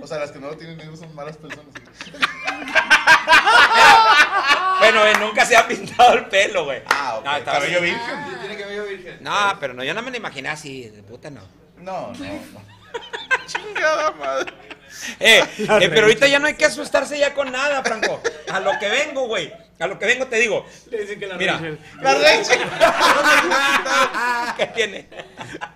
[0.00, 1.74] O sea, las que no lo tienen negro son malas personas.
[4.78, 6.82] Bueno, eh, nunca se ha pintado el pelo, güey.
[6.86, 7.24] Ah, ok.
[7.24, 7.86] No, estaba Cabello así.
[7.86, 8.40] virgen.
[8.40, 9.18] Tiene cabello virgen.
[9.20, 11.40] No, pero no, yo no me la imaginé así, de puta no.
[11.78, 12.62] No, no, no.
[13.46, 14.52] Chingada madre.
[15.20, 18.20] Eh, eh, pero ahorita ya no hay que asustarse ya con nada, Franco.
[18.50, 19.52] A lo que vengo, güey.
[19.78, 20.66] A lo que vengo te digo.
[20.90, 21.52] Le dicen que la Mira.
[21.54, 22.58] Rachel La leche.
[24.56, 25.08] ¿Qué tiene?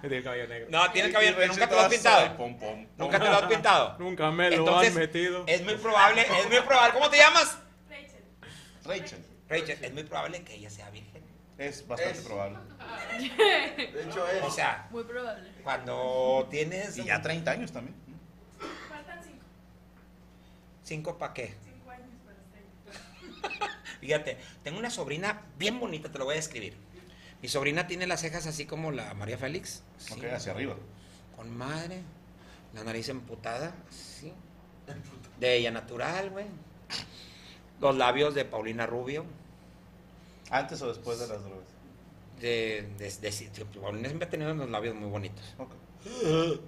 [0.01, 0.67] tiene el cabello negro.
[0.71, 2.37] No, tiene cabello, pero nunca te lo has pintado.
[2.37, 2.87] pom, pom.
[2.97, 3.97] Nunca te lo has pintado.
[3.99, 5.45] Nunca me lo Entonces, han metido.
[5.47, 6.95] es muy probable, es muy probable.
[6.95, 7.59] ¿Cómo te llamas?
[8.85, 9.25] Rachel.
[9.49, 11.23] Rachel, es muy probable que ella sea virgen.
[11.59, 12.59] Es bastante Es- probable.
[13.93, 14.43] De hecho, es.
[14.43, 15.51] O sea, Muy probable.
[15.63, 17.95] cuando tienes Y ya 30 años también.
[18.89, 19.45] Faltan cinco.
[20.83, 21.55] cinco pa' qué.
[21.65, 23.71] Cinco años para estar.
[24.01, 26.77] Fíjate, tengo una sobrina bien bonita, te lo voy a describir.
[27.43, 29.83] Mi sobrina tiene las cejas así como la María Félix.
[29.99, 30.77] sí, Ok, hacia arriba.
[31.37, 32.01] Con madre,
[32.73, 34.33] la nariz emputada, sí.
[35.39, 36.47] De ella natural, güey.
[37.83, 39.25] Los labios de Paulina Rubio.
[40.51, 41.67] ¿Antes o después de las drogas?
[42.41, 45.45] De, de, de- de- Paulina siempre ha tenido unos labios muy bonitos.
[45.59, 45.73] Ok.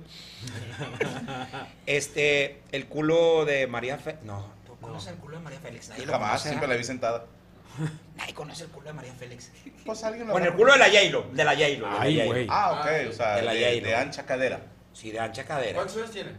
[1.86, 4.24] Este, el culo de María Félix.
[4.24, 5.88] No, ¿tú conoces el culo de María Félix?
[5.88, 7.26] Nadie lo Jamás, conoce, siempre la vi sentada.
[8.16, 9.50] Nadie conoce el culo de María Félix.
[9.84, 11.86] Pues alguien lo Bueno, el culo de la Yaylo, de la Yaylo.
[11.86, 12.46] de la Ay, güey.
[12.50, 13.86] Ah, ok, o sea, De la de, Yairo.
[13.86, 14.60] de ancha cadera.
[14.92, 15.74] Sí, de ancha cadera.
[15.74, 16.30] ¿Cuántos años tiene?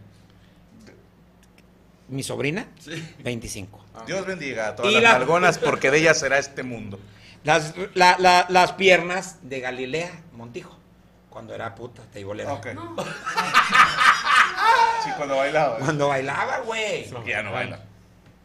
[2.08, 2.92] Mi sobrina, Sí.
[3.24, 3.84] 25.
[4.06, 7.00] Dios bendiga a todas Y las la- nalgonas porque de ellas será este mundo.
[7.44, 10.78] Las, la- la- las piernas de Galilea Montijo.
[11.30, 12.68] Cuando era puta, te digo, le Ok.
[15.04, 15.78] Sí, cuando bailaba.
[15.78, 17.08] Cuando bailaba, güey.
[17.26, 17.80] Ya no baila.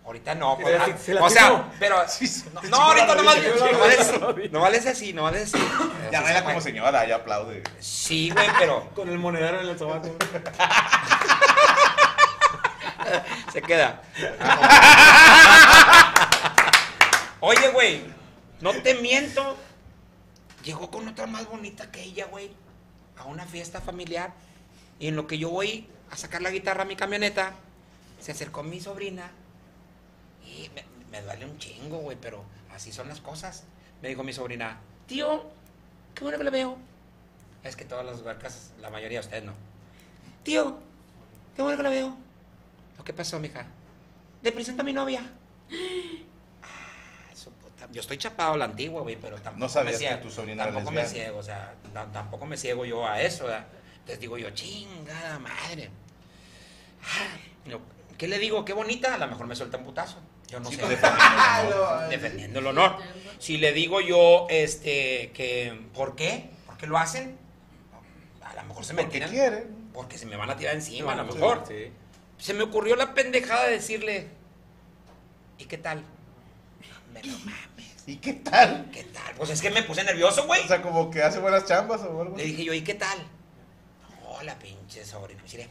[0.05, 0.57] Ahorita no.
[0.57, 1.97] Se pues, la- se la o sea, pero.
[2.09, 3.73] Sí, se- no, no, ahorita rodilla.
[3.73, 5.65] Nomás es- nomás es así, nomás es así.
[6.11, 7.63] Ya baila como señora, ya aplaude.
[7.79, 10.09] Sí, güey, pero Con el monedero en el sobaco.
[13.53, 14.03] se queda.
[17.41, 18.03] Oye, güey,
[18.61, 19.57] no te miento.
[20.65, 22.51] Llegó con otra más bonita que ella, güey,
[23.17, 24.33] a una fiesta familiar.
[24.99, 27.55] Y en lo que yo voy a sacar la guitarra a mi camioneta,
[28.21, 29.31] se acercó mi sobrina.
[30.45, 32.45] Y me, me duele un chingo, güey, pero
[32.75, 33.65] así son las cosas.
[34.03, 35.45] Me dijo mi sobrina, tío,
[36.15, 36.77] qué bueno que le veo.
[37.63, 39.53] Es que todas las barcas, la mayoría de ustedes no.
[40.43, 40.79] Tío,
[41.55, 42.17] qué bueno que la veo.
[43.01, 43.65] ¿Lo que pasó, mija?
[44.43, 45.23] Le presento a mi novia.
[46.63, 47.89] Ah, su puta.
[47.91, 50.17] Yo estoy chapado a la antigua, güey, pero tampoco No sabías me ciego.
[50.19, 53.23] que tu sobrina era Tampoco me ciego, o sea, ta- tampoco me ciego yo a
[53.23, 53.65] eso, ¿verdad?
[53.95, 55.89] Entonces digo yo, chingada madre.
[57.03, 57.81] Ay, yo,
[58.19, 58.67] ¿Qué le digo?
[58.67, 60.19] Qué bonita, a lo mejor me suelta un putazo.
[60.49, 60.83] Yo no Sí, sé.
[60.83, 61.01] pues,
[62.11, 62.97] defendiendo, el honor.
[63.39, 66.51] Si le digo yo, este, que, ¿por qué?
[66.67, 67.39] ¿Por qué lo hacen?
[68.45, 69.31] A lo mejor se me Porque tiran.
[69.31, 69.67] quiere.
[69.95, 71.65] Porque se me van a tirar encima, a lo Sí, mejor.
[71.67, 71.91] Sí.
[72.41, 74.29] Se me ocurrió la pendejada de decirle,
[75.59, 76.03] ¿y qué tal?
[77.13, 78.89] Me lo mames, ¿Y qué tal?
[78.93, 79.35] ¿qué tal?
[79.37, 80.65] Pues es que me puse nervioso, güey.
[80.65, 83.19] O sea, como que hace buenas chambas o algo Le dije yo, ¿y qué tal?
[84.27, 85.43] Hola, pinche sobrino.
[85.53, 85.69] Mire,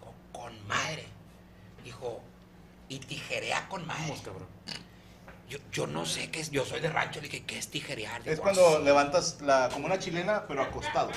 [0.00, 1.06] con, con madre.
[1.82, 2.20] Dijo,
[2.88, 4.02] y tijerea con madre.
[4.02, 4.46] Vamos, cabrón.
[5.48, 8.22] Yo, yo no sé qué es, yo soy de rancho, le dije, ¿qué es tijerear?
[8.28, 8.84] Es cuando "Así".
[8.84, 11.10] levantas la, como una chilena, pero acostado.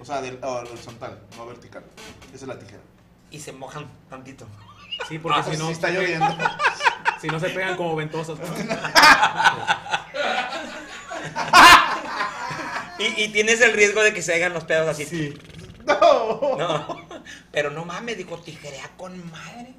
[0.00, 1.82] O sea, del, o horizontal, no vertical.
[2.34, 2.82] Esa es la tijera.
[3.30, 4.46] Y se mojan tantito.
[5.08, 6.26] Sí, porque Ah, si pues no, sí está lloviendo.
[7.20, 8.38] si no se pegan como ventosas.
[12.98, 15.04] Y, y tienes el riesgo de que se hagan los pedos así.
[15.04, 15.34] Sí.
[15.86, 16.56] No.
[16.58, 17.06] No,
[17.52, 19.72] pero no mames, digo, tijerea con madre.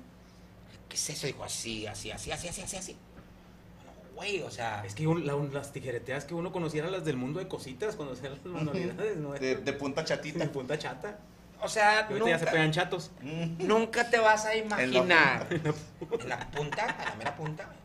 [0.88, 1.28] ¿Qué es eso?
[1.28, 2.94] Digo, así, así, así, así, así, así, así.
[2.94, 7.04] No, güey, o sea, Es que un- la- un- las tijereteas que uno conociera las
[7.04, 9.34] del mundo de cositas, cuando hacían las manualidades, ¿no?
[9.34, 10.40] De, de punta chatita.
[10.40, 11.20] de punta chata.
[11.62, 13.12] O sea, Y ya se nunca, pegan chatos.
[13.22, 15.48] nunca te vas a imaginar.
[15.48, 16.24] punta.
[16.24, 17.78] En la punta, a la mera punta, güey.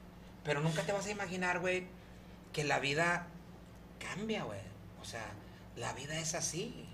[0.44, 1.86] Pero nunca te vas a imaginar, güey,
[2.52, 3.26] que la vida
[3.98, 4.60] cambia, güey.
[5.00, 5.24] O sea,
[5.76, 6.86] la vida es así.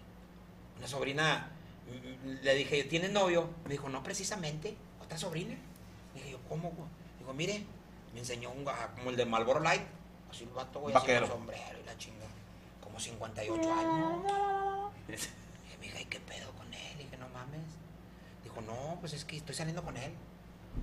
[0.79, 1.49] Una sobrina,
[1.87, 3.51] mm, le dije, ¿tienes novio?
[3.65, 5.55] Me dijo, no, precisamente, otra sobrina.
[6.15, 6.89] Le dije, yo, ¿cómo, güey?
[7.19, 7.65] Dijo, mire,
[8.15, 8.65] me enseñó un,
[8.97, 9.83] como el de Marlboro Light.
[10.31, 11.27] Así el vato, güey, así con Vaquero.
[11.27, 12.27] sombrero y la chinga.
[12.83, 14.93] Como 58 años.
[15.09, 15.29] Dije,
[15.81, 16.95] mija, ¿y qué pedo con él?
[17.01, 17.61] Y dije, no mames.
[18.51, 20.13] Dijo, no, pues es que estoy saliendo con él.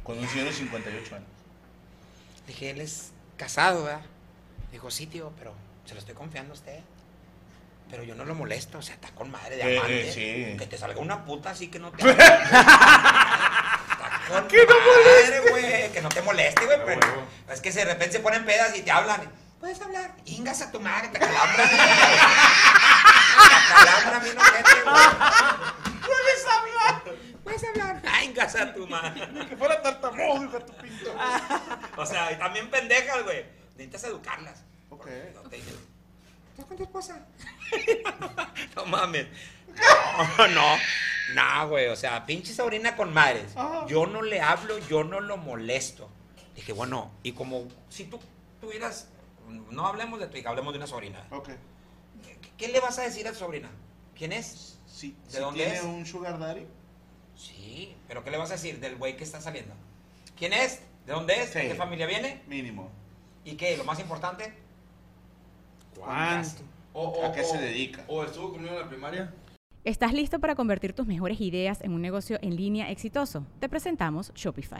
[0.03, 1.27] Con un señor de 58 años.
[2.45, 4.01] Dije, él es casado, ¿verdad?
[4.71, 5.53] Dijo, sí, tío, pero
[5.85, 6.79] se lo estoy confiando a usted.
[7.89, 10.11] Pero yo no lo molesto, o sea, está con madre de Eh, amante.
[10.11, 10.57] sí.
[10.57, 12.17] Que te salga una puta así que no te Está
[14.27, 15.91] con madre, güey.
[15.91, 16.79] Que no te moleste, güey.
[16.85, 19.31] Pero es que de repente se ponen pedas y te hablan.
[19.59, 20.13] Puedes hablar.
[20.25, 21.69] Ingas a tu madre, te calambra.
[24.19, 25.86] te mi güey.
[27.43, 28.01] Puedes hablar.
[28.05, 29.47] Ay, ingas a tu madre.
[29.47, 31.13] Que fuera tartamudo, hijo de tu pinto.
[31.97, 33.45] O sea, y también pendejas, güey.
[33.75, 34.63] Necesitas educarlas.
[34.89, 35.07] Ok.
[35.33, 37.25] No te ¿estás con tu esposa?
[38.75, 39.27] no mames.
[40.37, 40.77] No, no.
[41.35, 41.87] No, güey.
[41.87, 43.53] O sea, pinche sobrina con madres.
[43.87, 46.09] Yo no le hablo, yo no lo molesto.
[46.55, 48.19] Dije, bueno, y como si tú
[48.59, 49.09] tuvieras.
[49.69, 51.25] No hablemos de tu hija, hablemos de una sobrina.
[51.31, 51.49] Ok.
[52.23, 53.69] ¿Qué, qué le vas a decir a tu sobrina?
[54.17, 54.79] ¿Quién es?
[54.87, 55.83] Sí, ¿De si dónde tiene es?
[55.83, 56.65] un sugar daddy.
[57.37, 59.73] Sí, pero ¿qué le vas a decir del güey que está saliendo?
[60.35, 60.81] ¿Quién es?
[61.05, 61.53] ¿De dónde es?
[61.53, 61.67] ¿De Sí.
[61.69, 62.41] qué familia viene?
[62.47, 62.89] Mínimo.
[63.45, 63.77] ¿Y qué?
[63.77, 64.53] Lo más importante,
[65.95, 66.61] ¿Cuánto?
[66.93, 68.03] O, o- ¿A qué o- se dedica?
[68.07, 69.33] O estuvo conmigo en la primaria.
[69.83, 73.45] ¿Estás listo para convertir tus mejores ideas en un negocio en línea exitoso?
[73.59, 74.79] Te presentamos Shopify.